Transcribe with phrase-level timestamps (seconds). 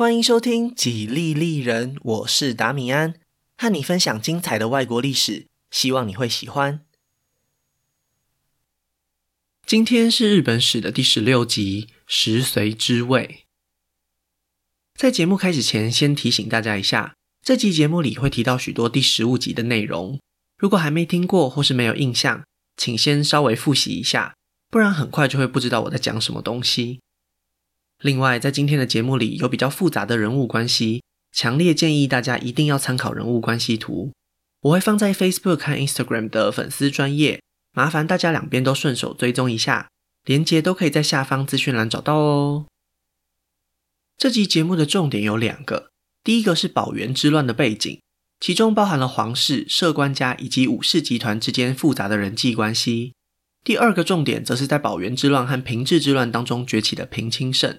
[0.00, 3.16] 欢迎收听《几利利人》，我是达米安，
[3.58, 6.80] 和你分享精彩的外国历史，希望你会喜欢。
[9.66, 13.44] 今天是日本史的第十六集《石随之位》。
[14.98, 20.18] 在节目开始前，先提醒大家一下，这集节目里会提到许多第十五集的内容，
[20.56, 22.42] 如果还没听过或是没有印象，
[22.78, 24.34] 请先稍微复习一下，
[24.70, 27.00] 不然很快就会不知道我在讲什么东西。
[28.02, 31.02] 另外，在今天的节目里有比较复杂的人物关系，
[31.32, 34.10] 强烈建议大家一定要参考人物关系图。
[34.62, 37.42] 我会放在 Facebook 和 Instagram 的粉丝专页，
[37.72, 39.88] 麻烦大家两边都顺手追踪一下，
[40.24, 42.66] 连接都可以在下方资讯栏找到哦。
[44.16, 45.90] 这集节目的重点有两个，
[46.24, 48.00] 第一个是宝元之乱的背景，
[48.40, 53.12] 其中包含了皇室、摄官家以及武士集团之间复杂的人际关系；
[53.62, 57.78] 第二个重点则是在宝元之乱和平治之乱当中崛起的平清盛。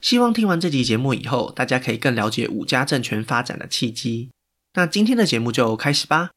[0.00, 4.30] 希望听完这集节目以后，大家可以更了解武家政权发展的契机。
[4.72, 6.30] 那今天的节目就开始吧。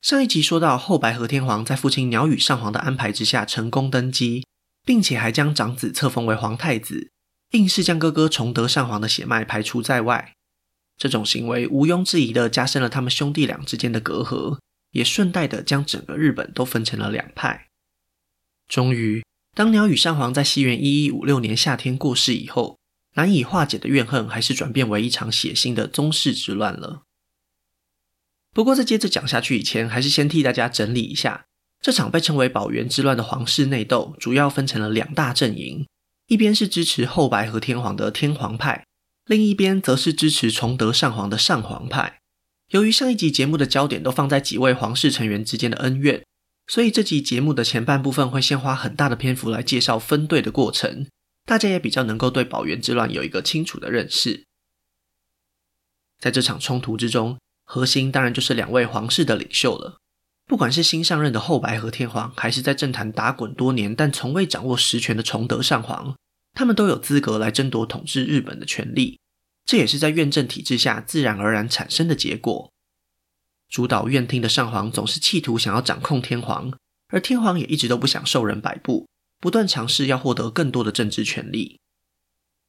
[0.00, 4.44] 上一集说到，后白河天皇在父亲鸟羽上皇的安排之下成功登基，
[4.84, 7.10] 并且还将长子册封为皇太子，
[7.50, 10.32] 硬是将哥哥崇德上皇的血脉排除在外。
[10.96, 14.58] 这种行为毋庸置疑地加深了他们兄弟俩之间的隔阂，
[14.90, 17.68] 也顺带地将整个日本都分成了两派。
[18.66, 19.22] 终于。
[19.54, 22.78] 当鸟羽上皇在西元一一五六年夏天过世以后，
[23.14, 27.02] 难以化解的怨恨还是转变为一场血腥的宗室之乱了。
[28.52, 31.46] 不过，在接着讲下去以前，还是先替大家整理一下
[31.80, 35.86] 这场被称为宝元之乱的皇室内斗，主要分成了两大阵营：
[36.28, 38.84] 一边是支持后白河天皇的天皇派，
[39.26, 42.20] 另一边则是支持崇德上皇的上皇派。
[42.70, 46.24] 由于上一集节目的焦点都放在几位皇室成员之间的恩怨。
[46.70, 51.08] 所以这集节目的前半部分会先花很大的篇幅来介绍分队的过程，
[51.44, 54.44] 大家也比较能够对保元之乱有一个清楚的认识。
[56.20, 59.98] 在这场冲突之中，核心当然就是两位皇室的领袖了。
[60.46, 66.14] 不管是新上任的后白河天皇，还是在政坛打滚多年但从未掌握实权的崇德上皇，
[66.52, 69.18] 他们都有资格来争夺统治日本的权利。
[69.64, 72.70] 这也是在院政体制下自然而然产生的结果。
[73.70, 76.72] 主导院厅的上皇总是企图想要掌控天皇，
[77.08, 79.08] 而天皇也一直都不想受人摆布，
[79.38, 81.78] 不断尝试要获得更多的政治权力。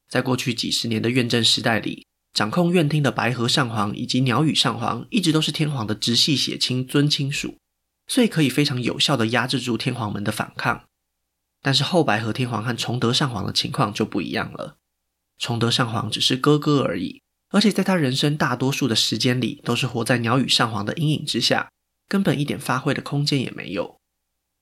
[0.07, 7.57] 在过去几十年的院政时代里，掌控院厅的白河上皇以及鸟羽上皇一直都是天皇的直系血亲尊亲属，
[8.07, 10.83] 所以可以非常有效地压制住天皇们的反抗。
[11.63, 14.77] 但是后白河天皇和崇德上皇的情况就不一样了，
[15.39, 17.21] 崇德上皇只是哥哥而已。
[17.51, 21.69] 而且在他人生大多数的时间里，都是活在鸟羽上皇的阴影之下，
[22.07, 23.97] 根本一点发挥的空间也没有。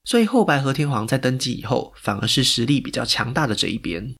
[0.05, 4.15] 所以后白河天皇在登基以后，反而是实力比较强大的这一边。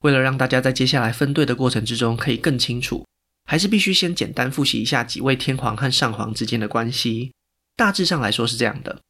[0.00, 3.06] 为了让大家在接下来分队的过程之中可以更清楚，
[3.44, 7.32] 还是必须先简单复习一下几位天皇和上皇之间的关系。
[7.76, 9.00] 大致上来说是这样的：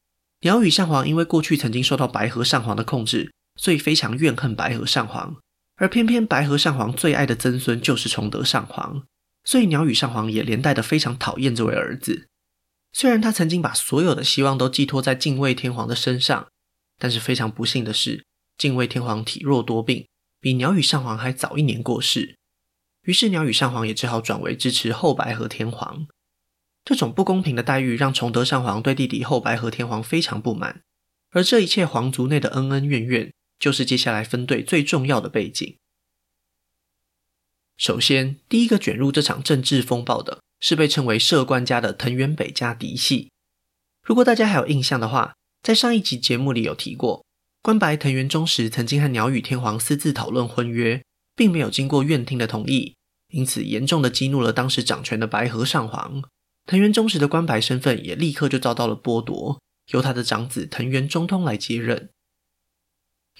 [0.41, 5.36] 鸟羽上皇因为过去曾经受到白河上皇的控制，所以非常怨恨白河上皇。
[5.84, 9.02] 而偏偏白河上皇最爱的曾孙就是崇德上皇，
[9.44, 12.26] 所以鸟羽上皇也连带的非常讨厌这位儿子。
[12.94, 16.48] 虽然他曾经把所有的希望都寄托在敬畏天皇的身上，
[16.98, 18.24] 但是非常不幸的是，
[18.56, 20.06] 敬畏天皇体弱多病，
[20.40, 22.38] 比鸟羽上皇还早一年过世。
[23.02, 26.06] 于是鸟羽上皇也只好转为支持后白河天皇。
[26.82, 30.80] 这种不公平的待遇让崇德上皇对弟弟后白河天皇非常不满，
[31.32, 33.30] 而这一切皇族内的恩恩怨怨。
[33.64, 35.76] 就是接下来分队最重要的背景。
[37.78, 43.30] 首先，第一个卷入这场政治风暴的是被称为摄官家的藤原北家嫡系。
[44.02, 45.32] 如果大家还有印象的话，
[45.62, 47.25] 在上一集节目里有提过，
[47.62, 51.02] 关白藤原忠实曾经和鸟羽天皇私自讨论婚约，
[51.34, 52.94] 并没有经过院厅的同意，
[53.28, 56.22] 因此严重的激怒了当时掌权的白河上皇。
[56.66, 59.58] 藤原忠实的关白身份也立刻就遭到了剥夺，
[59.92, 62.10] 由他的长子藤原忠通来接任。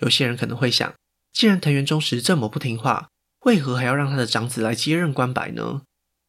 [0.01, 0.95] 有些人可能会想，
[1.33, 3.09] 既然藤原忠实这么不听话，
[3.47, 5.83] 为何还要让他的长子来接任官白呢？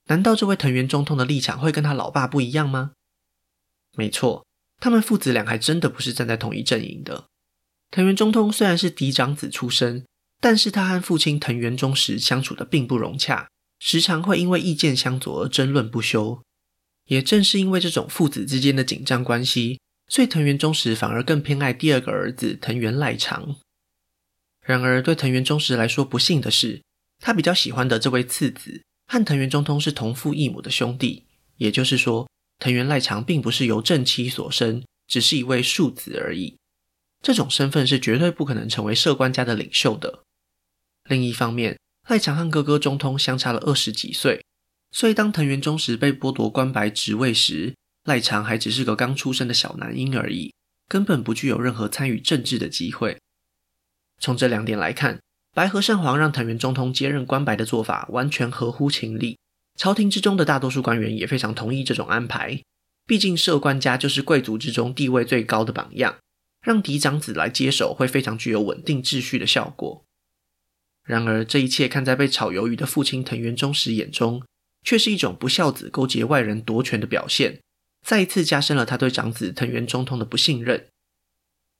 [0.07, 2.91] 难道这位藤原忠通的立场会跟他老爸不一样吗？
[3.97, 4.45] 没错，
[4.79, 7.25] 他们父子俩还真的不是站在同一阵营的。
[7.89, 10.05] 藤原忠通虽然是嫡长子出身，
[10.39, 13.47] 但是他和父亲藤原忠实相处的并不融洽，
[13.79, 16.41] 时常会因为意见相左而争论不休。
[17.05, 19.79] 也正是因为这种父子之间的紧张关系。
[20.07, 23.55] 所以藤原忠实反而更偏爱第二个儿子藤原赖长。
[24.61, 26.81] 然而，对藤原忠实来说，不幸的是，
[27.19, 31.25] 他比较喜欢的这位次子和藤原忠通是同父异母的兄弟，
[31.57, 36.57] 也就是说，藤原赖长并不是由正妻所生，只是一位庶子而已。
[37.21, 40.23] 这种身份是绝对不可能成为摄官家的领袖的。
[41.09, 44.43] 另一方面，赖长和哥哥中通相差了二十几岁，
[44.91, 47.75] 所以当藤原忠实被剥夺官白职位时，
[48.05, 50.53] 赖长还只是个刚出生的小男婴而已，
[50.87, 53.17] 根本不具有任何参与政治的机会。
[54.19, 55.19] 从这两点来看，
[55.53, 59.37] 白河上皇让藤原中通接任关白的做法完全合乎情理。
[59.77, 62.61] 朝廷之中的大多数官员也非常同意这种安排，
[63.05, 66.15] 毕竟摄关家就是贵族之中地位最高的榜样，
[66.61, 70.05] 让嫡长子来接手会非常具有稳定秩序的效果。
[71.03, 74.43] 然而，这一切看在被炒鱿鱼的父亲藤原忠实眼中，
[74.83, 77.59] 却是一种不孝子勾结外人夺权的表现，
[78.05, 80.87] 再一次加深了他对长子藤原中通的不信任。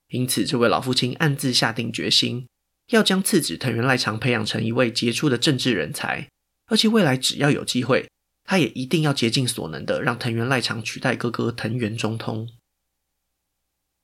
[0.08, 2.48] 因此，这位老父亲暗自下定决心，
[2.88, 6.28] 要将次子藤原赖长培养成一位杰出的政治人才，
[6.66, 8.10] 而且未来只要有机会，
[8.44, 12.50] 他也一定要竭尽所能的让藤原赖长取代哥哥藤原中通。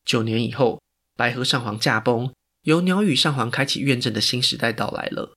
[0.06, 0.80] 九年以后，
[1.16, 2.32] 白河上皇驾崩。
[2.64, 5.34] 由鸟羽上皇开启院政的新时代到来了，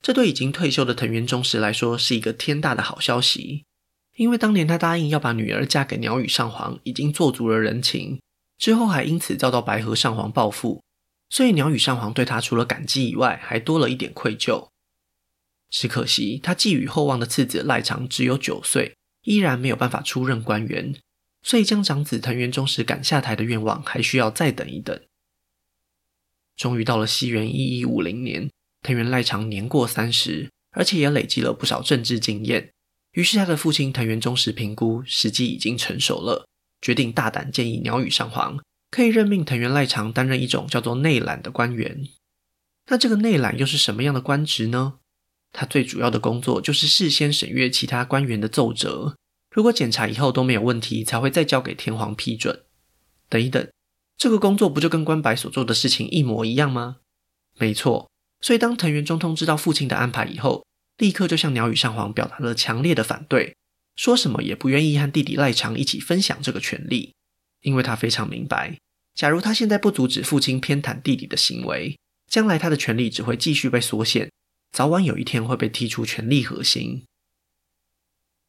[0.00, 3.64] 这对已经退休的藤原忠实来说是一个天大的好消息。
[4.18, 8.20] 因为当年他答应要把女儿嫁给鸟羽上皇，已经做足了人情，
[8.58, 10.82] 之后还因此遭到白河上皇报复，
[11.30, 14.66] 所以鸟羽上皇对他除了感激以外，还多了一点愧疚。
[15.70, 20.96] 只可惜他寄予厚望的次子赖长只有九岁，依然没有办法出任官员，
[21.42, 25.00] 所以将长子藤原忠实赶下台的愿望还需要再等一等。
[26.56, 28.50] 终于到了西元一一五零年，
[28.82, 32.72] 藤原赖长年过三十，而且也累积了不少政治经验。
[33.12, 36.46] 于是他的父亲藤原忠实评估时机已经成熟了，
[36.80, 38.58] 决定大胆建议鸟羽上皇
[38.90, 42.06] 可以任命藤原赖长担任一种叫做内览的官员。
[42.86, 44.94] 那这个内览又是什么样的官职呢？
[45.52, 49.16] 他最主要的工作就是事先审阅其他官员的奏折，
[49.50, 52.64] 如果检查以后都没有问题，才会再交给天皇批准。
[53.28, 53.66] 等一等。
[54.18, 56.96] 这个工作不就跟关白所做的事情一模一样吗？
[57.56, 60.66] 没错，所以当藤原中通知道父亲的安排以后，
[60.98, 63.56] 立刻就向鸟羽上皇表达了强烈的反对，
[63.96, 67.14] 说什么也不愿意和弟弟赖长一起分享这个权利，
[67.62, 68.78] 因为他非常明白，
[69.14, 71.98] 假如他现在不阻止父亲偏袒弟弟的行为，
[72.28, 74.30] 将来他的权利只会继续被缩限，
[74.72, 77.04] 早晚有一天会被踢出权力核心。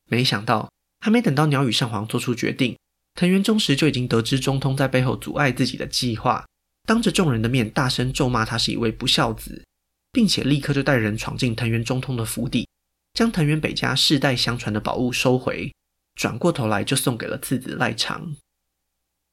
[0.06, 2.76] 没想到，还没等到鸟羽上皇做出决定。
[3.16, 6.46] 藤原忠实就已经得知中通在背后阻碍自己的计划，
[6.88, 9.66] 当着众人的面大声咒骂他是一位不孝子，
[10.12, 12.68] 并且立刻就带人闯进藤原中通的府邸，
[13.14, 15.74] 将藤原北家世代相传的宝物收回，
[16.16, 18.36] 转过头来就送给了次子赖长。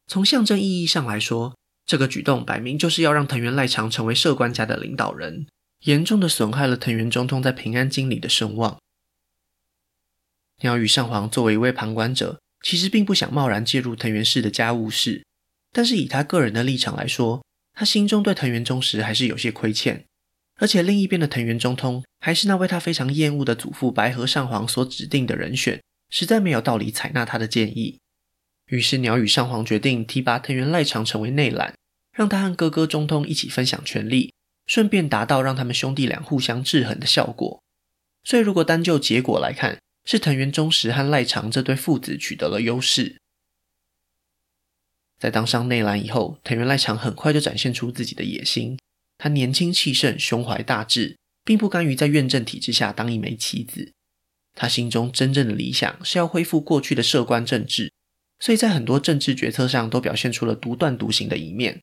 [0.06, 5.46] 从象征意义上来说，这个举动摆明就是要让藤原赖长成为摄关家的领导人，
[5.84, 8.79] 严重的损害了藤原中通在平安京里的声望。
[10.61, 12.38] 鸟羽上皇作为一位旁观者。
[12.62, 15.25] 其实并不想贸然介入藤原氏的家务事，
[15.70, 17.44] 但是以他个人的立场来说，
[17.75, 20.05] 他心中对藤原忠实还是有些亏欠。
[20.56, 27.99] 而且另一边的藤原中通还是那位他非常厌恶的祖父白河上皇所指定的人选，实在没有道理采纳他的建议。
[28.67, 31.75] 于是鸟羽上皇决定提拔藤原赖长成为内览，
[32.12, 34.32] 让他和哥哥中通一起分享权力，
[34.67, 37.62] 顺便达到让他们兄弟俩互相制衡的效果。
[38.25, 43.19] 所以如果单就结果来看，是藤原忠实和赖长这对父子取得了优势。
[45.19, 48.76] 在当上内览以后，藤原赖长很快就展现出自己的野心。
[49.18, 53.93] 他年轻气盛，胸怀大志，并不甘于在院政体制下当一枚棋子。
[54.55, 57.93] 他心中真正的理想是要恢复过去的摄关政治，
[58.38, 61.82] 所以在很多政治决策上都表现出了独断独行的一面。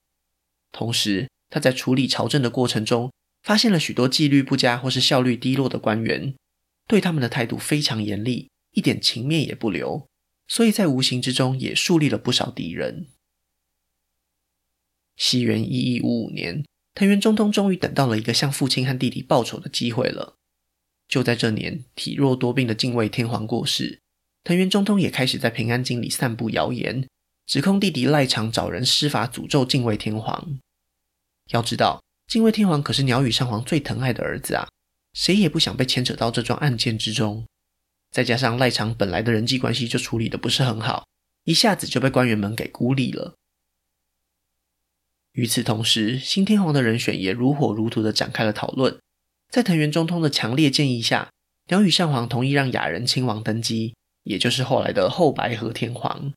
[0.71, 3.11] 同时，他在处理朝政的过程中，
[3.43, 6.33] 发现了许多纪律不佳或是效率低落的官员。
[6.87, 10.07] 对他们的态度非常严厉，一点情面也不留，
[10.47, 13.07] 所以在无形之中也树立了不少敌人。
[15.15, 20.35] 西元一一五五年，藤原中通终于等到了一个向父亲和弟弟报仇的机会了。
[21.07, 23.99] 就在这年，体弱多病的近卫天皇过世，
[24.43, 27.07] 藤原中通也开始在平安京里散布谣言，
[27.45, 30.59] 指控弟弟赖长找人施法诅咒近卫天皇。
[31.49, 34.67] 要知道，近卫天皇可是鸟羽上皇最疼爱的儿子啊。
[35.13, 37.45] 谁也不想被牵扯到这桩案件之中，
[38.11, 41.05] 再加上赖长本来的人际关系就处理得不是很好，
[41.43, 43.35] 一下子就被官员们给孤立了。
[45.33, 48.97] 与此同时，新天皇的人选也如火如荼地展开了讨论。
[49.49, 51.29] 在藤原中通的强烈建议下，
[51.69, 56.33] 鸟羽上皇同意让雅人亲王登基，也就是后来的后白河天皇。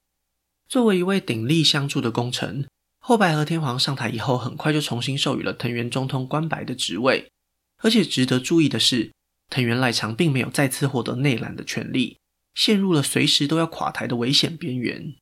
[0.68, 2.66] 作为一位鼎力相助的功臣，
[2.98, 7.30] 后白河天皇上台以后，很快就重新授予了藤原中通关白的职位。
[7.78, 9.12] 而且值得注意的是，
[9.50, 12.18] 藤原赖长并没有再次获得内览的权利，
[12.54, 15.14] 陷入了随时都要垮台的危险边缘。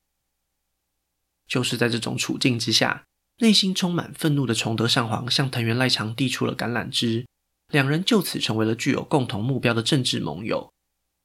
[1.46, 3.04] 就是在这种处境之下，
[3.38, 7.26] 内心充满愤怒的崇德上皇向藤原赖长递出了橄榄枝，
[7.72, 10.72] 两人就此成为了具有共同目标的政治盟友，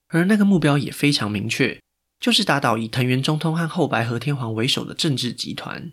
[0.07, 1.79] 而那个目标也非常明确，
[2.19, 5.91] 就是打倒以藤原忠通和后白河天皇为首的政治集团。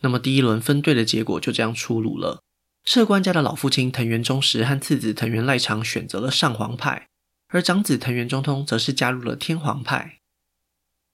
[0.00, 2.40] 那么第一轮分队的结果就这样出炉了。
[2.84, 7.08] 摄关家的老父亲藤原忠实和次子藤原赖长选择了上皇派，
[7.48, 10.18] 而长子藤原忠通则是加入了天皇派。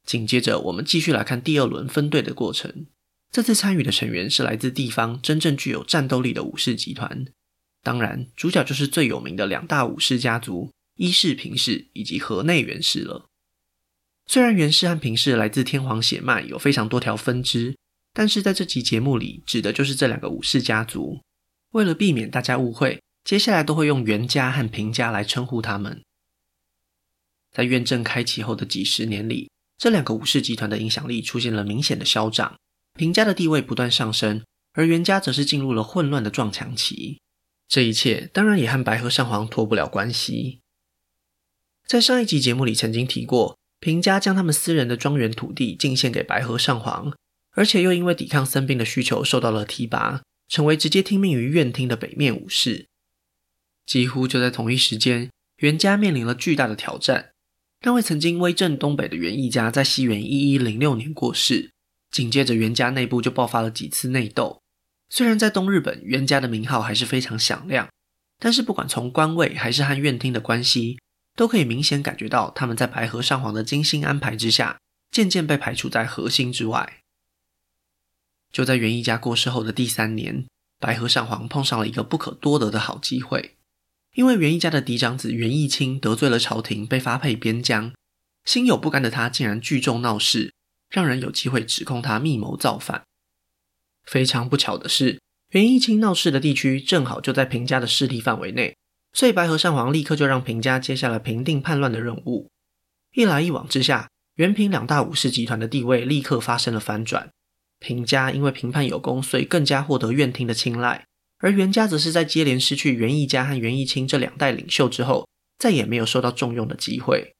[0.05, 2.87] 紧接着，我们继续来看第二轮分队的过程。
[3.33, 7.27] 这次参与的成员是来自地方真正具有战斗力的武士集团，
[7.83, 13.27] 当然，主角就是最有名的两大武士家族——伊势平氏以及河内源氏了。
[14.27, 17.77] 虽然源氏和平氏来自天皇血脉，有非常多条分支。
[18.13, 21.21] 但是在这集节目里，指的就是这两个武士家族。
[21.71, 26.03] 为了避免大家误会，接下来都会用源家和平家来称呼他们。
[27.53, 32.57] 在院政开启后的几十年里，这两个武士集团的影响力出现了明显的消长，
[32.95, 34.43] 平家的地位不断上升，
[34.73, 37.21] 而源家则是进入了混乱的撞墙期。
[37.69, 40.61] 这一切当然也和白河上皇脱不了关系。
[41.87, 47.13] 在上一集节目里曾经提过，平家将他们私人的庄园土地进献给白河上皇。
[47.53, 52.87] 而且又因为抵抗僧兵的需求受到了提拔，成为直接听命于院厅的北面武士。
[53.85, 57.33] 几乎就在同一时间，源家面临了巨大的挑战。
[57.81, 61.73] 那位曾经威震东北的源义家在西元一一零六年过世，
[62.11, 64.61] 紧接着源家内部就爆发了几次内斗。
[65.09, 67.89] 虽然在东日本，源家的名号还是非常响亮，
[68.39, 70.99] 但是不管从官位还是和院厅的关系，
[71.35, 74.79] 都可以明显感觉到他们在白河上皇的精心安排之下，
[75.11, 77.03] 渐渐被排除在核心之外。
[78.53, 80.47] 就在源义家过世后的第三年，
[80.79, 83.57] 白河上皇碰上了一个不可多得的好机会，
[84.15, 87.93] 因为源义家的嫡长子源义清得罪了朝廷，被发配边疆，
[88.45, 90.53] 心有不甘的他竟然聚众闹事，
[90.91, 93.03] 让人有机会指控他密谋造反。
[94.05, 95.21] 非常不巧的是，
[95.51, 98.77] 源义清闹事的地区正好就在平家的势力范围内，
[99.13, 102.49] 所以白河上皇立刻就让平家接下了平定叛乱的任务。
[103.15, 107.31] 一来一往之下，源平两大武士集团的地位立刻发生了翻转。
[107.79, 111.05] 平家因为平叛有功，所以更加获得院厅的青睐；
[111.39, 115.27] 而源家则是在接连失去源义家和源义清这两代领袖之后，
[115.59, 117.35] 再也没有受到重用的机会。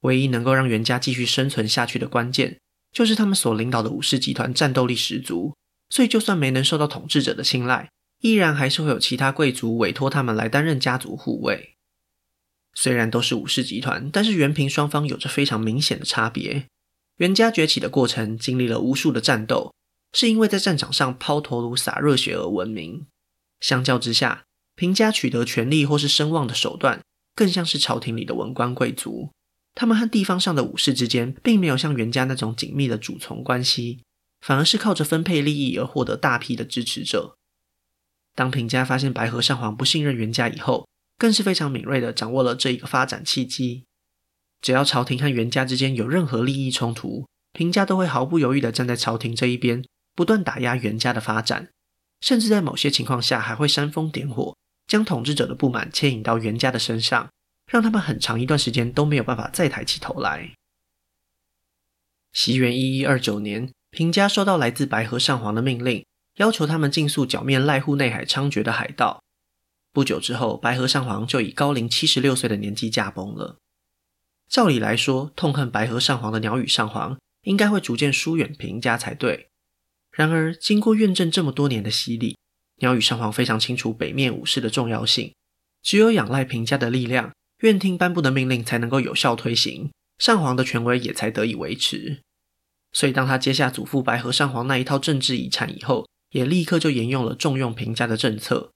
[0.00, 2.58] 唯一能够让袁家继续生存下去的关键，
[2.92, 5.54] 就是他们所领导的武士集团战斗力十足，
[5.88, 7.90] 所以就算没能受到统治者的青睐，
[8.20, 11.74] 依然还是会有其他贵族委托他们来担任家族护卫。
[12.74, 16.66] 虽然都是武士集团，但是源平双方有着非常明显的差别。
[17.16, 19.74] 袁家崛起的过程经历了无数的战斗，
[20.12, 23.06] 是因为在战场上抛头颅洒热血而闻名。
[23.60, 27.02] 相较之下，平家取得权力或是声望的手段，
[27.34, 29.30] 更像是朝廷里的文官贵族。
[29.74, 34.02] 他们和地方上的武士之间，并没有像源家那种紧密的主从关系，
[34.40, 37.36] 反而是靠着分配利益而获得大批的支持者。
[38.34, 43.84] 当平家发现白河上皇不信任源家以后，更是非常敏锐地掌握了这一个发展契机。
[44.62, 49.84] 只要朝廷和源家之间有任何利益冲突，平家都会毫不犹豫地站在朝廷这一边，
[50.14, 51.68] 不断打压源家的发展，
[52.20, 57.30] 甚至在某些情况下还会煽风点火，将统治者的不满牵引到源家的身上，
[57.70, 60.50] 让他们很长一段时间都没有办法再抬起头来。
[62.32, 66.04] 西元一一二九年，平家收到来自白河上皇的命令，
[66.38, 69.22] 要求他们尽速剿灭濑户内海猖獗的海盗。
[69.92, 73.58] 不久之后，白河上皇就以高龄七十六岁的年纪驾崩了。
[74.48, 79.48] 照理来说，痛恨白河上皇的鸟羽上皇应该会逐渐疏远平家才对。
[80.10, 82.36] 然而，经过院政这么多年的洗礼，
[82.78, 85.32] 鸟羽上皇非常清楚北面武士的重要性。
[85.82, 92.20] 只有仰赖平家的力量，院厅颁布的命令才能够有效推行，上皇的权威也才得以维持。
[92.92, 98.72] 所以，当他接下祖父白河上皇那一套政治遗产以后，也立刻就沿用了重用平家的政策。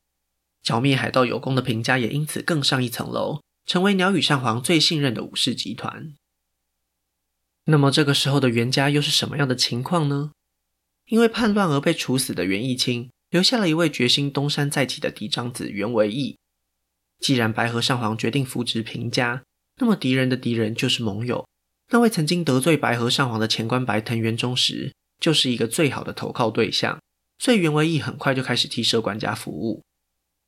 [0.62, 3.40] 剿灭海盗有功的平家也因此更上一层楼。
[3.66, 6.12] 成为鸟羽上皇最信任的武士集团。
[7.64, 10.32] 那么这个时候的源家又是什么样的情况呢？
[11.06, 16.36] 因为叛乱而被处死的源义清，留下了一位决心东山再起的嫡长子源维义。
[17.24, 19.42] 既然白河上皇决定扶植平家，
[19.80, 21.48] 那么敌人的敌人就是盟友。
[21.88, 27.00] 那位曾经得罪白河上皇的前关白藤原忠实，就是一个最好的投靠对象。
[27.38, 29.82] 所以袁维义很快就开始替摄管家服务。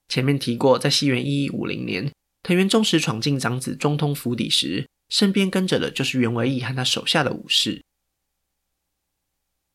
[0.07, 2.13] 前面提过，在西元一一五零年。
[2.43, 7.83] 藤原忠实闯进长子中通府邸时，身边跟着的就是袁维义和他手下的武士。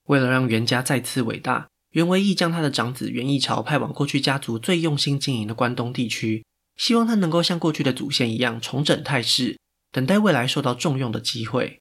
[0.03, 6.45] 为了让袁家再次伟大，袁维义将他的长子袁义朝派往过去家族最用心经营的关东地区，
[6.77, 9.59] 希望他能够像过去的祖先一样重整态势，
[9.91, 11.79] 等待未来受到重用的机会。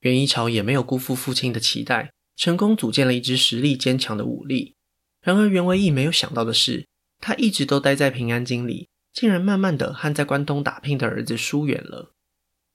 [0.00, 4.74] 袁一朝也没有辜负父亲的期待，成功组建了一支实力坚强的武力。
[5.22, 6.86] 然而，袁维义没有想到的是。
[7.20, 12.12] 他一直都待在平安京里，竟然慢慢的和在关东打拼的儿子疏远了。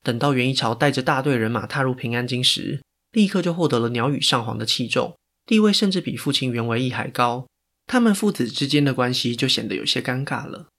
[0.02, 7.46] 等到袁一朝带着大队人马踏入平安京时，立刻就获得了鸟羽上皇的器重，地位甚至比父亲袁为义还高。
[7.86, 10.70] 他们父子之间的关系就显得有些尴尬了。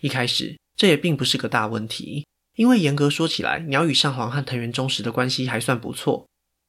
[0.00, 2.26] 一开始，这也并不是个大问题，
[2.56, 6.26] 因为严格说起来，鸟羽上皇和藤原忠实的关系还算不错。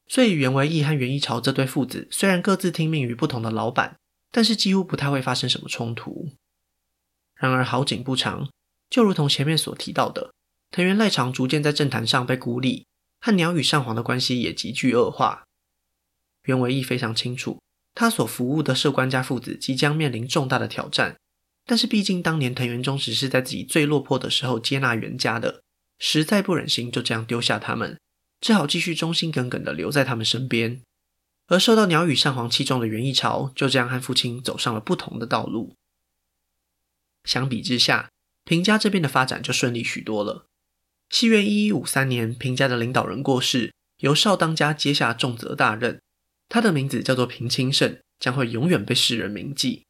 [0.08, 3.96] 所以源为义和袁一朝这对父子虽然各自听命于不同的老板，
[4.30, 6.30] 但是几乎不太会发生什么冲突。
[7.36, 8.50] 然而好景不长，
[8.90, 10.32] 就如同前面所提到的。
[10.70, 12.86] 藤原赖长逐渐在政坛上被孤立，
[13.20, 15.44] 和鸟羽上皇的关系也急剧恶化。
[16.44, 17.62] 源为义非常清楚，
[17.96, 21.16] 他所服务的摄关家父子即将面临重大的挑战。
[21.66, 25.62] 但是毕竟当年藤原忠实是在自己最落魄的时候接纳源家的，
[26.00, 28.00] 实在不忍心就这样丢下他们，
[28.40, 30.82] 只好继续忠心耿耿地留在他们身边。
[31.48, 35.76] 而受到鸟羽上皇器重的源义朝就这样和父亲走上了不同的道路。
[37.26, 38.10] 相比之下，
[38.46, 40.46] 平家这边的发展就顺利许多了。
[41.10, 46.02] 西元一一五三年，平家的领导人过世，由少当家接下重责大任。
[46.48, 49.84] 他的名字叫做平清盛，将会永远被世人铭记。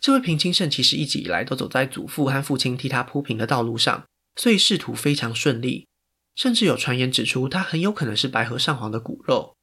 [0.00, 5.86] 这位平清盛其实一直以来都走在祖父和父亲替他铺平的道路上，所以仕途非常顺利。
[6.36, 9.56] 甚至有传言指出，他很有可能是白河上皇的骨肉，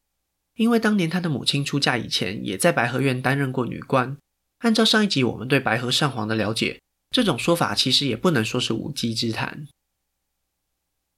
[0.56, 4.18] 因为当年他的母亲出嫁以前，也在白河院担任过女官。
[4.60, 9.68] 按照上一集我们对白河上皇的了解，这种说法其实也不能说是无稽之谈。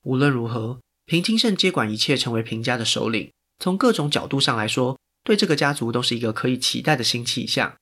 [0.03, 3.31] 无论如何，平清盛接管一切，成为平家的首领。
[3.57, 7.75] 从各种角度上来说，对这个家族都是一个可以期待的新气象。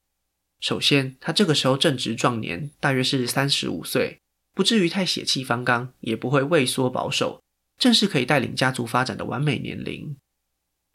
[0.59, 4.19] 首先，他这个时候正值壮年，大约是三十五岁，
[4.53, 7.41] 不至于太血气方刚，也不会畏缩保守，
[7.77, 10.17] 正是可以带领家族发展的完美年龄。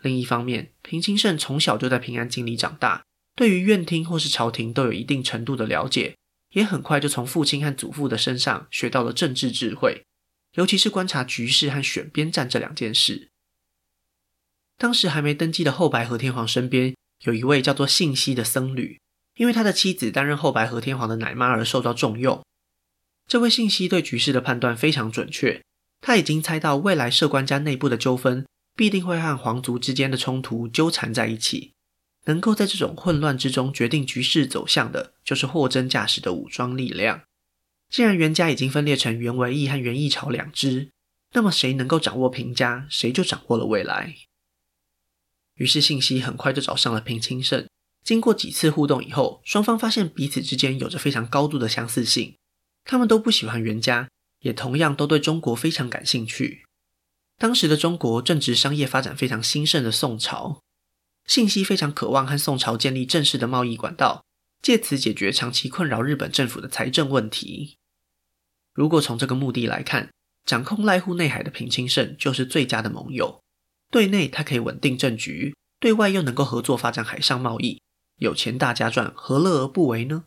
[0.03, 3.05] 另一方面，平清盛从小就在平安京里长大，
[3.37, 6.17] 对于院厅或是朝廷都有一定程度的了解，
[6.53, 10.03] 也很快就从父亲和祖父的身上学到了政治智慧。
[10.55, 13.29] 尤其是观察局势和选边站这两件事。
[14.77, 18.99] 当时还没登基的后白河天皇身边有一位叫做信息的僧侣，
[19.41, 22.45] 因为他的妻子担任后白河天皇的奶妈而受到重用。
[23.27, 25.63] 这位信息对局势的判断非常准确，
[26.03, 28.45] 他已经猜到未来摄官家内部的纠纷
[28.77, 31.73] 必定会和皇族之间的冲突纠缠在一起，
[32.27, 37.23] 能够在这种混乱之中决定局势走向的，就是货真价实的武装力量。
[37.89, 40.91] 既然源家已经分裂成源为义和源义朝两支，
[41.33, 44.17] 那么谁能够掌握平家，谁就掌握了未来。
[45.55, 47.67] 于是信息很快就找上了平清盛。
[48.03, 52.37] 经过几次互动以后，双方发现彼此之间有着非常高度的相似性。
[52.85, 54.09] 他们都不喜欢源家，
[54.41, 56.65] 也同样都对中国非常感兴趣。
[57.39, 60.61] 当时的中国正值商业发展非常兴盛的宋朝，
[61.27, 64.25] 信息非常渴望和宋朝建立正式的贸易管道，
[64.61, 67.77] 借此解决长期困扰日本政府的财政问题。
[68.75, 70.11] 如果从这个目的来看，
[70.45, 73.41] 掌控濑户内海的平清盛就是最佳的盟友。
[73.91, 77.81] 对内他可以稳定政局，对外又能够合作发展海上贸易，
[78.21, 80.25] 有钱大家赚，何乐而不为呢？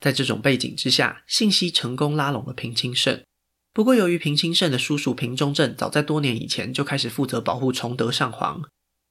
[0.00, 3.24] 在这种背景之下，信息成功拉拢了平清盛。
[3.72, 8.62] 不过，由于平清盛的叔叔平忠正早在多年以前就开始负责保护崇德上皇，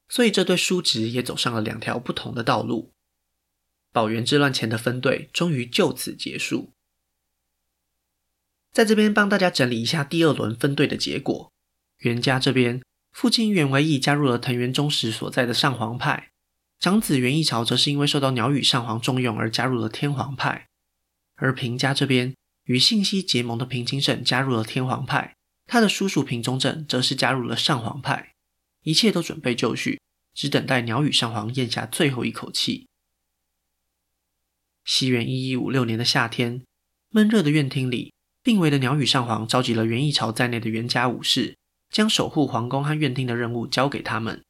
[0.08, 2.93] 所以这对叔侄也走上了两条不同的道路。
[3.91, 6.72] 保元之乱前的分队终于就此结束。
[8.72, 11.52] 在这边帮大家整理一下第二轮分队的结果。
[11.98, 16.33] 源家这边，父亲源为义加入了藤原忠实所在的上皇派，
[16.80, 20.68] 长子源义朝则是因为受到鸟羽上皇重用而加入了天皇派。
[21.36, 28.34] 而平家这边，与信息结盟的平清盛加入了天皇派，他的叔叔平忠正则是加入了上皇派。
[28.84, 30.00] 一切都准备就绪，
[30.34, 32.88] 只等待鸟羽上皇咽下最后一口气。
[34.84, 36.64] 西元一一五六年的夏天，
[37.10, 38.12] 闷热的院厅里。
[38.44, 41.56] 病危的鸟羽上皇召集了源义朝在内的源家武士，
[41.90, 44.44] 将守护皇宫和院厅的任务交给他们。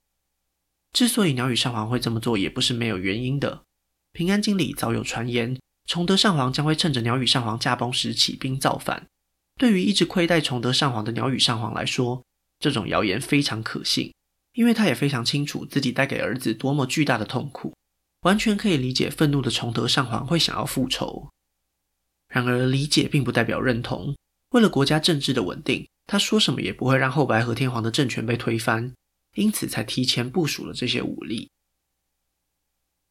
[0.93, 3.63] 之所以鸟羽上皇会这么做，也不是没有原因的。
[4.11, 9.07] 平安京里早有传言，崇德上皇将会趁着鸟羽上皇驾崩时起兵造反。
[9.57, 12.23] 对于一直亏待崇德上皇的鸟羽上皇来说，
[12.59, 14.13] 这种谣言非常可信，
[14.53, 17.73] 因为他也非常清楚自己带给儿子多么巨大的痛苦，
[18.21, 21.29] 完全可以理解愤怒的崇德上皇会想要复仇。
[22.27, 24.15] 然而，理解并不代表认同。
[24.51, 28.93] 为了国家政治的稳定，他说什么也不会让后白河天皇的政权被推翻，
[29.33, 31.49] 因此才提前部署了这些武力。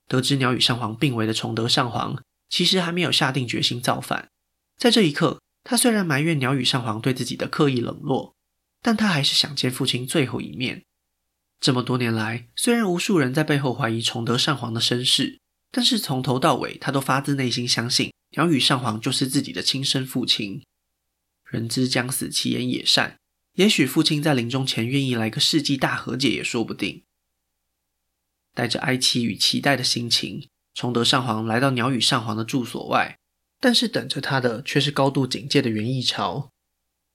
[0.09, 4.29] 得知鸟羽上皇病危的崇德上皇，其实还没有下定决心造反。
[4.77, 8.35] 在这一刻，他虽然埋怨鸟羽上皇对自己的刻意冷落，
[8.83, 10.85] 但他还是想见父亲最后一面。
[11.61, 20.63] 这么多年来，虽然无数人在背后怀疑崇德上皇的身世，但是从头到尾，他都发自内心相信鸟羽上皇就是自己的亲生父亲。
[21.45, 23.19] 人之将死，其言也善。
[23.55, 27.03] 也许父亲在临终前愿意来个世纪大和解也说不定。
[28.55, 33.19] 带着哀戚与期待的心情，崇德上皇来到鸟羽上皇的住所外，
[33.61, 36.51] 但是等着他的却是高度警戒的源义朝。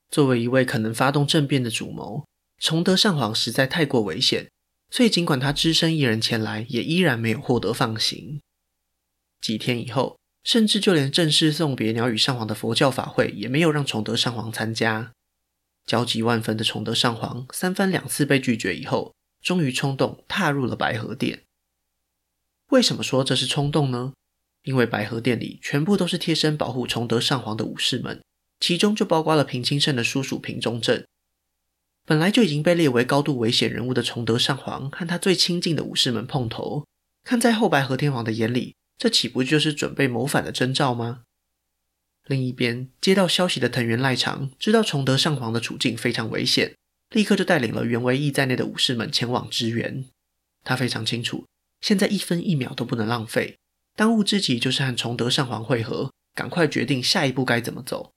[0.09, 2.25] 作为一位可能发动政变的主谋，
[2.59, 4.49] 崇德上皇实在太过危险，
[4.89, 8.39] 所以尽管他只身一人前来，也依然没有获得放行。
[9.41, 15.11] 几天以后，甚至就连正式送别鸟羽上皇的佛教法会，也没有让崇德上皇参加。
[15.87, 21.43] 焦急万分的崇德上皇三番两次被拒绝以后，终于冲动踏入了白河殿。
[22.71, 24.13] 为什么说这是冲动呢？
[24.63, 28.21] 因为白河殿里全部都是贴身保护崇德上皇的武士们，
[28.59, 31.05] 其中就包括了平清盛的叔叔平中正。
[32.05, 36.85] 本来就已经被列为高度危险人物的崇德上皇和他最亲近的武士们碰头，
[37.23, 41.23] 看在后白河天皇的眼里，这岂不就是准备谋反的征兆吗？
[42.27, 46.75] 另一边，接到消息的藤原赖长知道崇德上皇的处境非常危险，
[47.09, 50.05] 立刻就带领了原为义在内的武士们前往支援。
[50.65, 51.45] 他非常清楚，
[51.79, 53.57] 现在一分一秒都不能浪费，
[53.95, 58.11] 当务之急就是和崇德上皇会合，赶快决定下一步该怎么走。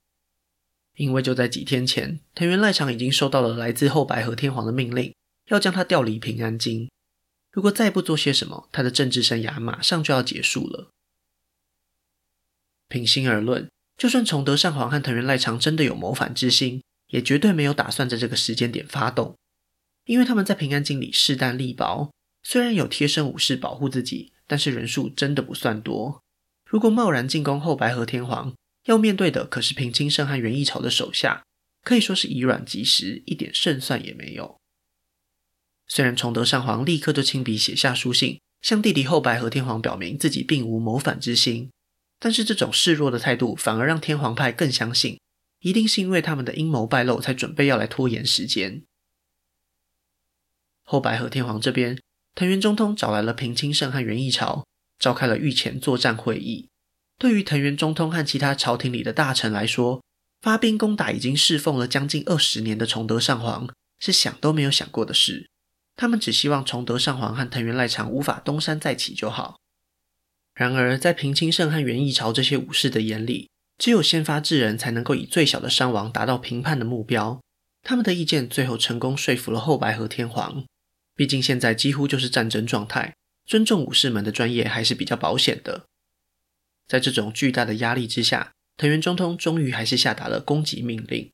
[0.97, 5.15] 因为就在几天前，藤原赖长已经收到了来自后白河天皇的命令，
[5.47, 6.89] 要将他调离平安京。
[7.49, 10.89] 如果再不做些什么，他的政治生涯马上就要结束了。
[12.89, 13.69] 平心而论。
[14.01, 19.37] 就算崇德上皇和藤原赖长真的有谋反之心，也绝对没有打算在这个时间点发动，
[20.05, 22.11] 因为他们在平安京里势单力薄，
[22.41, 26.19] 虽然有贴身武士保护自己，但是人数真的不算多。
[26.67, 31.43] 如果贸然进攻后白河天皇，要面对的可是平清盛和源义朝的手下，
[31.83, 34.57] 可以说是以卵击石，一点胜算也没有。
[35.85, 41.69] 虽然崇德上皇立刻就亲笔写下书信，向弟弟后白河天皇表明自己并无谋反之心。
[42.23, 45.19] 但是这种示弱的态度，反而让天皇派更相信，
[45.61, 48.83] 一定是因为他们的阴谋败露，才准备要来拖延时间。
[50.83, 51.99] 后白河天皇这边，
[52.35, 54.67] 藤原中通找来了平清盛和源义朝，
[54.99, 56.69] 召开了御前作战会议。
[57.17, 60.03] 对于藤原中通和其他朝廷里的大臣来说，
[60.41, 63.67] 发兵攻打已经侍奉了将近二十年的崇德上皇，
[63.99, 65.49] 是想都没有想过的事。
[65.95, 69.60] 他们只希望崇德上皇和藤原赖长无法东山再起就好。
[70.53, 77.41] 然而，在平清盛和源义朝这些武士的眼里，只有先发制人才能够以最小的伤亡达到平叛的目标。
[77.83, 80.65] 他们的意见最后成功说服了后白河天皇。
[81.15, 85.85] 毕竟现在几乎就是战争状态，尊重武士们的专业还是比较保险的。
[86.87, 91.31] 在这种巨大的压力之下，藤原中通终于还是下达了攻击命令。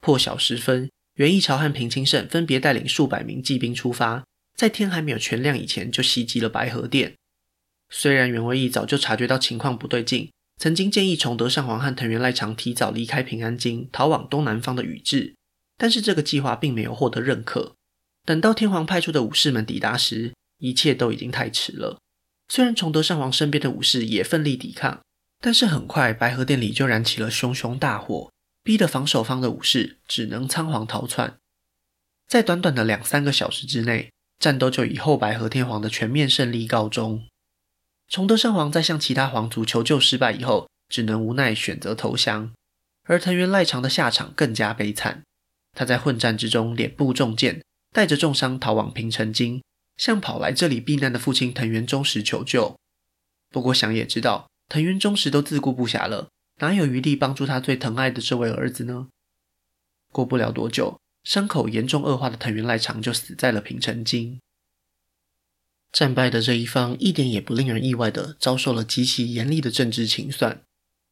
[0.00, 4.24] 破晓时分，源义朝和平清盛分别带领数百名骑兵出发。
[4.60, 7.14] 在天还没有全亮以前，就袭击了白河殿。
[7.88, 15.34] 虽然源为义早就察觉到情况不对劲，曾经建议崇德上皇和藤原赖长提早离开平安京，逃往东南方的宇治，
[15.78, 17.74] 但是这个计划并没有获得认可。
[18.26, 21.98] 等到天皇派出的武士们抵达时，一切都已经太迟了。
[22.48, 25.00] 虽然崇德上皇身边的武士也奋力抵抗，
[25.40, 28.30] 但是很快白河殿里就燃起了熊熊大火，
[28.62, 31.38] 逼得防守方的武士只能仓皇逃窜。
[32.28, 37.26] 在短短的两三个小时之内，战斗就以后白河天皇的全面胜利告终。
[38.08, 42.50] 崇德上皇在向其他皇族求救失败以后，只能无奈选择投降。
[43.04, 45.22] 而藤原赖长的下场更加悲惨，
[45.76, 49.62] 他在混战之中脸部中箭，带着重伤逃往平城京，
[49.96, 52.74] 向跑来这里避难的父亲藤原忠实求救。
[53.50, 56.28] 不过想也知道，藤原忠实都自顾不暇了，
[56.60, 59.08] 哪有余力帮助他最疼爱的这位儿子呢？
[60.10, 60.98] 过不了多久。
[61.24, 64.40] 伤口严重恶化的藤原赖长就死在了平城京。
[65.92, 70.62] 战败的这一方一点也不令人意外的遭受了极其严厉的政治清算。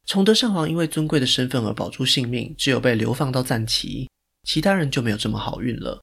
[0.05, 4.07] 崇德上皇因为尊贵的身份而保住性命，只有被流放到赞岐，
[4.43, 6.01] 其他人就没有这么好运了。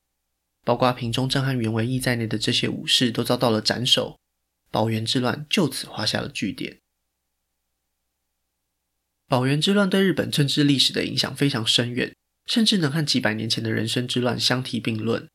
[0.63, 4.19] 包括平中正和源为义在内的这些武士都遭到了斩首，
[4.71, 6.79] 保元之乱就此画下了句点。
[9.27, 12.15] 保元之乱对日本政治历史的影响非常深远。
[12.47, 15.29] 甚至能和几百年前的人生之乱相提并论。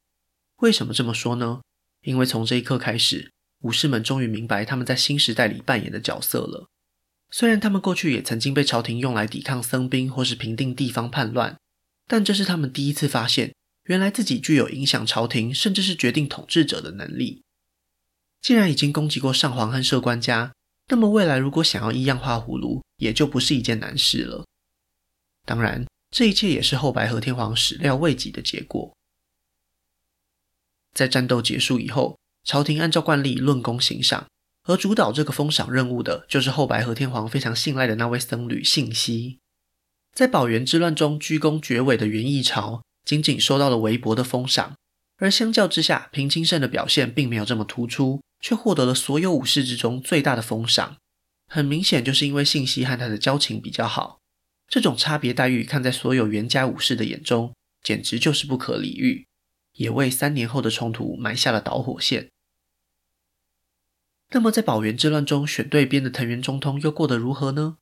[0.57, 1.61] 为什么这么说呢？
[2.01, 6.67] 因为从这一刻开始，武士们终于明白他们在新时代里扮演的角色了。
[7.29, 11.57] 虽然他们过去也曾经被朝廷用来抵抗僧兵或是平定地方叛乱，
[12.07, 13.53] 但这是他们第一次发现，
[13.85, 17.43] 原来自己具有影响朝廷甚至是决定统治者的能力。
[18.41, 20.53] 既然已经攻击过上皇和摄官家，
[20.89, 24.45] 那么未来如果想要一样画葫芦，也就不是一件难事了。
[25.45, 25.85] 当然。
[26.11, 28.93] 这一切也是后白河天皇始料未及的结果。
[30.93, 34.27] 在战斗结束以后，朝廷按照惯例论功行赏，
[34.65, 39.39] 而主导这个封赏任务的，就是后白河天皇非常信赖的那位僧侣信息。
[40.13, 44.75] 在保元之乱中居功厥伟的源义朝，仅仅收到了微薄的封赏，
[45.17, 50.97] 而相较之下，平清盛的表现并没有这么突出，却获得了所有武士之中最大的封赏。
[51.47, 54.20] 很明显，就是因为信息和他的交情比较好。
[54.71, 57.53] 这种差别待遇，看在所有源家武士的眼中，
[57.83, 59.27] 简直就是不可理喻，
[59.73, 62.29] 也为三年后的冲突埋下了导火线。
[64.29, 67.79] 那么，在保元之乱中选对边的藤原忠通又过得如何呢？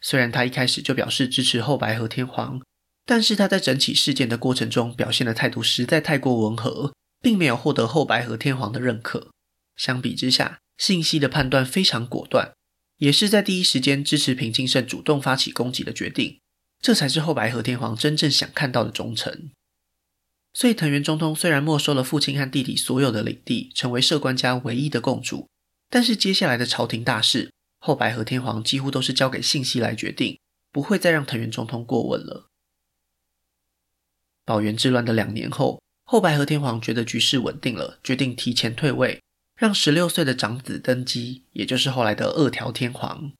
[0.00, 2.62] 虽然他一开始就表示支持后白河天皇，
[3.04, 9.30] 但是他在整起事件的过程中表现的态度实在太过温和，并没有获得后白河天皇的认可。
[9.76, 12.54] 相比之下，信息的判断非常果断，
[13.02, 16.38] 也是在第一时间支持平清盛主动发起攻击的决定。
[16.80, 19.50] 这才是后白河天皇真正想看到的忠诚。
[20.52, 25.48] 所以藤原忠通虽然没收了父亲和弟弟所有的领地，成为摄关家唯一的共主，
[25.90, 30.38] 但是接下来的朝廷大事，后白河天皇几乎都是交给信息来决定，
[30.70, 32.46] 不会再让藤原忠通过问了。
[34.44, 39.20] 保元之乱的两年后，后白河天皇觉得局势稳定了，决定提前退位，
[39.62, 43.30] 让十六岁的长子登基，也就是后来的二条天皇。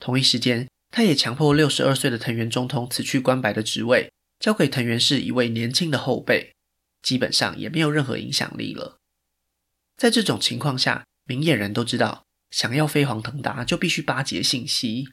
[0.00, 6.54] 同一时间，他也强迫六十二岁的藤原忠通辞去关白的职位，交给藤原氏一位年轻的后辈，
[7.02, 8.96] 基本上也没有任何影响力了。
[9.98, 12.24] 在这种情况下，明眼人都知道。
[12.50, 15.10] 想要飞黄腾达，就必须巴结信息。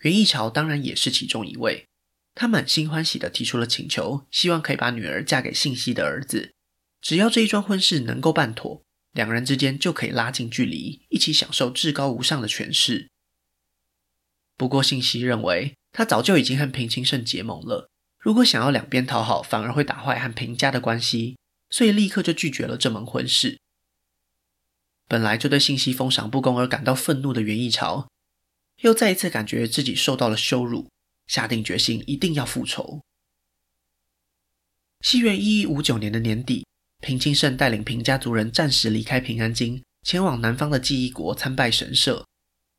[0.00, 1.86] 源义朝当然也是其中一位。
[2.34, 6.50] 他满心欢喜地提出了请求，希望可以把女儿嫁给信息的儿子。
[7.00, 8.82] 只要这一桩婚事能够办妥，
[9.18, 13.08] 两人之间就可以拉近距离，一起享受至高无上的权势。
[14.56, 17.90] 不过信息认为，他早就已经和平清盛结盟了。
[18.20, 21.36] 如果想要两边讨好，反而会打坏和平家的关系，
[21.68, 23.58] 所以立刻就拒绝了这门婚事。
[25.08, 28.06] 本来就对信息封赏不公而感到愤怒的源义朝，
[28.82, 30.88] 又再一次感觉自己受到了羞辱，
[31.26, 33.00] 下定决心一定要复仇。
[35.00, 36.67] 西元一一五九年的年底，
[37.00, 42.26] 平清盛带领平家族人暂时离开平安京，前往南方的记忆国参拜神社。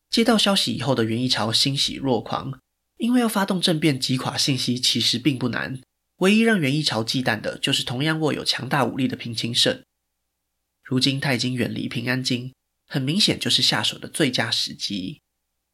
[0.10, 2.60] 接到消息以后的源义朝欣喜若狂，
[2.98, 5.80] 因为要发动政变击垮信息其实并不难，
[6.18, 9.82] 唯一让源义朝忌惮的就是同样握有强大武力的平清盛。
[10.84, 12.54] 如今他已经远离平安京，
[12.88, 15.22] 很明显就是下手的最佳时机。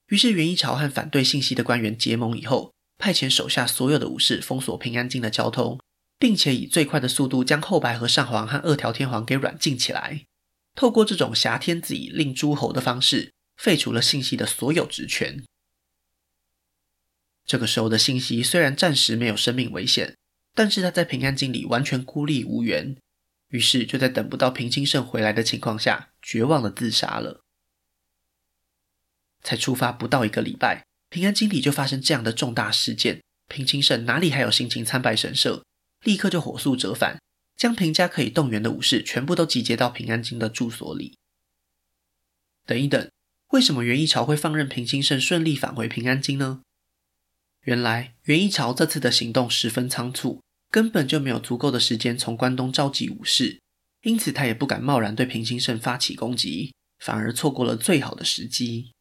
[0.09, 5.79] 于是源义朝和反对信息的官员结盟以后，派遣手下所有的武士封锁平安京的交通，
[6.17, 10.25] 并且以最快的速度将后白河上皇和二条天皇给软禁起来。
[10.73, 15.43] 透过这种挟天子以令诸侯的方式，废除了信息的所有职权。
[17.45, 20.17] 这个时候的信息虽然暂时没有生命危险，
[20.53, 22.95] 但是他在平安京里完全孤立无援。
[23.49, 27.41] 于是就在等不到平清盛回来的情况下，绝望的自杀了。
[29.43, 35.63] 才出发不到一个礼拜，平安京里就发生这样的重大事件，平清盛哪里还有心情参拜神社？
[36.05, 37.19] 立刻就火速折返，
[37.57, 41.17] 将平家可以动员的武士全部都集结到平安京的住所里。
[42.65, 43.11] 等一等，
[43.49, 46.61] 为什么源义朝会放任平清盛顺利返回平安京呢？
[47.63, 50.41] 原来源义朝这次的行动十分仓促。
[50.71, 53.61] 根本就没有足够的时间从关东召集武士，
[54.01, 58.91] 因此他也不敢贸然对平清盛发起攻击，反而错过了最好的时机。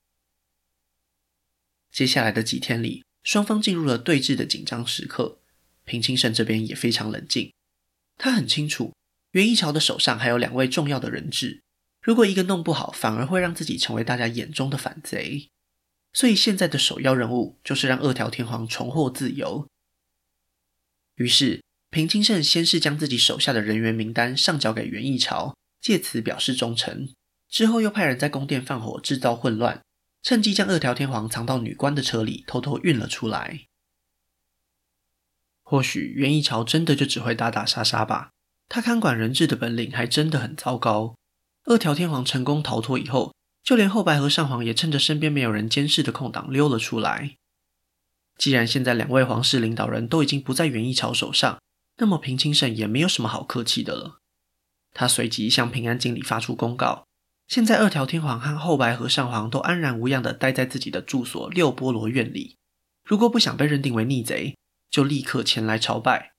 [1.90, 5.40] 接下来的几天里，双方进入了对峙的紧张时刻。
[5.84, 7.52] 平清盛这边也非常冷静，
[8.16, 8.92] 他很清楚
[9.32, 11.62] 源义朝的手上还有两位重要的人质，
[12.00, 15.48] 如果一个弄不好，反而会让自己成为大家眼中的反贼。
[16.12, 19.66] 所以现在的首要任务就是让二条天皇重获自由。
[21.16, 27.08] 于是，平清盛先是将自己手下的人员名单上交给源义朝，借此表示忠诚。
[27.48, 29.82] 之后又派人在宫殿放火，制造混乱，
[30.22, 33.66] 趁机将二条天皇藏到女官的车里，偷偷运了出来。
[35.64, 38.30] 或许源义朝真的就只会打打杀杀吧，
[38.68, 41.16] 他看管人质的本领还真的很糟糕。
[41.64, 47.36] 二条天皇成功逃脱以后，就连后白河上皇也趁着身边没有人监视的空档溜了出来。
[48.36, 51.58] 既然现在两位皇室领导人都已经不在源义朝手上，
[51.96, 54.18] 那么平清盛也没有什么好客气的了。
[54.92, 57.06] 他随即向平安京里发出公告：
[57.48, 62.56] 现在二条天皇和后白河上皇都安然无恙地待在自己的住所六波罗院里。
[63.04, 64.56] 如果不想被认定为逆贼，
[64.94, 66.34] 就立刻前来朝拜。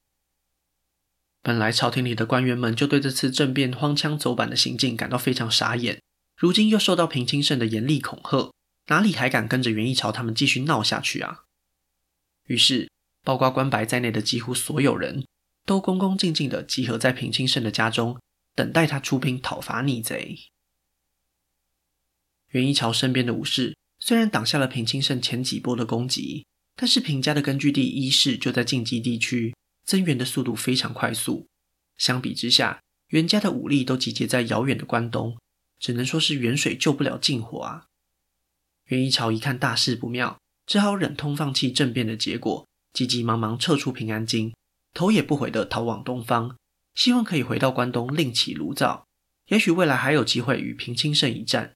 [1.41, 6.01] 本来朝廷里的官员们就对这次政变荒腔走板的行径感到非常傻眼，
[6.37, 8.53] 如今又受到平清盛的严厉恐吓，
[8.87, 11.43] 哪里还敢跟着源义朝他们继续闹下去啊？
[12.45, 12.89] 于是，
[13.25, 15.27] 包括关白在内的几乎所有人
[15.65, 18.17] 都恭恭敬敬地集合在平清盛的家中，
[18.55, 20.37] 等待他出兵讨伐逆贼。
[22.51, 31.47] 袁一朝身边的武士虽然挡下了平清盛前几波的攻击，但是平家的根据地伊势就在近畿地区，增援的速度非常快速。
[31.97, 35.37] 相比之下，袁家的武力都集结在遥远的关东，
[35.79, 37.85] 只能说是远水救不了近火啊。
[38.85, 44.53] 袁一朝一看大事不妙，只好忍痛放弃政变的结果，急急忙忙撤出平安京，
[44.93, 46.57] 头也不回地逃往东方，
[46.93, 49.07] 希望可以回到关东另起炉灶，
[49.47, 51.73] 也许未来还有机会与平清盛一战。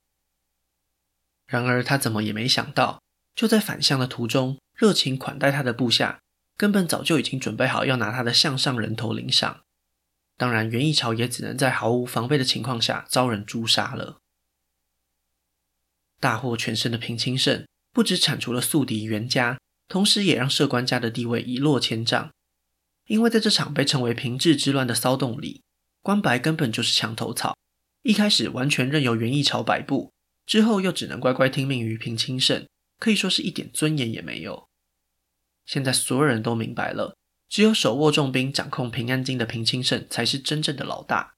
[1.48, 3.02] 然而他怎么也没想到，
[3.34, 6.22] 就在返乡的途中，热情款待他的部下
[6.56, 9.64] 根本早就已经准备好要拿他的项上人头领赏。
[10.38, 14.20] 当然，袁一樵也只能在毫无防备的情况下遭人诛杀了。
[16.22, 22.32] 大获全胜的平清盛不只铲除了宿敌袁家，同时也让摄关家的地位一落千丈。
[23.08, 25.62] 因为在这场被称为平治之乱的骚动里，
[26.02, 27.58] 关白根本就是墙头草，
[28.04, 30.14] 一开始完全任由袁一樵摆布，
[30.46, 32.66] 之后又只能乖乖听命于平清盛，
[32.98, 34.69] 可以说是一点尊严也没有。
[35.70, 37.16] 现在所有人都明白了。
[37.48, 41.36] 只有手握重兵、掌控平安京的平清盛才是真正的老大。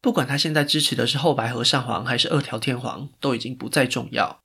[0.00, 4.40] 不管他现在支持的是后白河上皇还是二条天皇，都已经不再重要，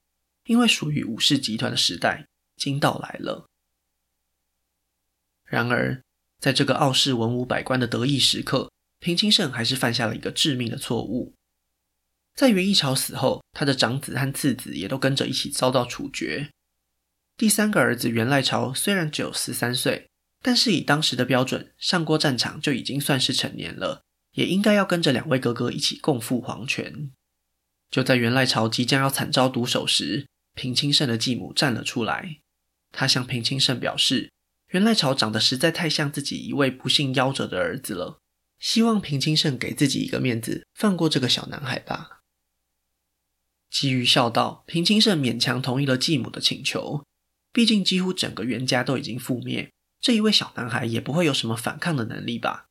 [0.46, 2.26] 因为属于武士集团的时代
[2.58, 3.46] 已经到来了。
[5.46, 6.02] 然而，
[6.40, 11.34] 在这个傲视文武百官的得意时刻，平清盛还是犯下了一个致命的错误。
[12.36, 16.50] 在元一朝死后，他的长子和次子也都跟着一起遭到处决。
[17.38, 20.08] 第三个儿子袁赖朝虽然只有十三岁。
[20.46, 27.12] 但是以当时的标准，上过战场就已经算是成年了，也应该要跟着两位哥哥一起共赴黄泉。
[27.90, 32.40] 就在袁赖朝即将要惨遭毒手时，平清盛的继母站了出来。
[32.92, 34.34] 他向平清盛表示，
[34.72, 38.20] 袁赖朝长得实在太像自己一位不幸夭折的儿子了，
[38.60, 42.20] 希望平清盛给自己一个面子，放过这个小男孩吧。
[43.70, 47.06] 基于孝道，平清盛勉强同意了继母的请求。
[47.54, 49.72] 毕竟几乎整个袁家都已经覆灭。
[50.02, 52.66] 这一位小男孩也不会有什么反抗的能力吧？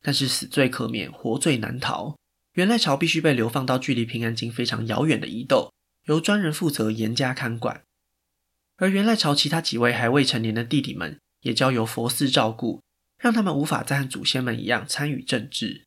[0.00, 2.16] 但是死罪可免，活罪难逃。
[2.52, 5.72] 袁赖朝必须被流放到距离平安京非常遥远的伊豆，
[6.04, 7.82] 由专人负责严加看管。
[8.76, 12.80] 而袁赖朝其他几位还未成年的弟弟们，也交由佛寺照顾，
[13.18, 15.84] 让他们无法再和祖先们一样参与政治。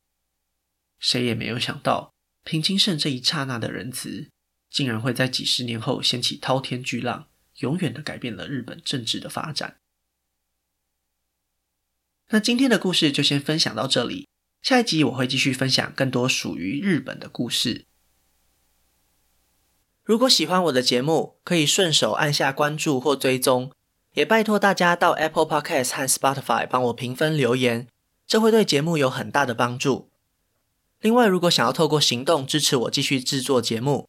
[0.98, 2.12] 谁也没有想到，
[2.44, 4.28] 平清盛这一刹那的仁慈，
[4.70, 9.78] 竟然会在几十年后掀起滔天巨浪，永远的改变了日本政治的发展。
[12.28, 14.28] 那今天的故事就先分享到这里，
[14.62, 17.86] 下一集我会继续分享更多属于日本的故事。
[20.02, 23.70] 如果喜欢我的节目，可以顺手按下关注或追踪，
[24.14, 27.86] 也拜托大家到 Apple Podcast 和 Spotify 帮我评分留言，
[28.26, 30.10] 这会对节目有很大的帮助。
[31.00, 34.08] 另外，如果想要透过行动支持我继续制作节目，